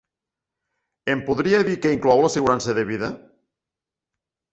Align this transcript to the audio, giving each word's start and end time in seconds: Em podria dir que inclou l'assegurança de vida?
Em 1.13 1.19
podria 1.27 1.59
dir 1.67 1.75
que 1.83 1.91
inclou 1.97 2.23
l'assegurança 2.23 2.75
de 2.79 2.87
vida? 2.93 3.11